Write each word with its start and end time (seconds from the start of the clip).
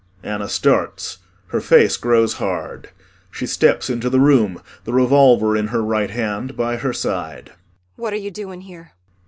[ANNA 0.23 0.49
starts, 0.49 1.19
her 1.49 1.61
face 1.61 1.95
grows 1.95 2.33
hard. 2.41 2.89
She 3.29 3.45
steps 3.45 3.87
into 3.87 4.09
the 4.09 4.19
room, 4.19 4.63
the 4.83 4.93
revolver 4.93 5.55
in 5.55 5.67
her 5.67 5.83
right 5.83 6.09
hand 6.09 6.57
by 6.57 6.77
her 6.77 6.91
side. 6.91 7.51